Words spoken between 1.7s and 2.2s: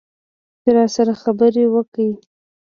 وکړي.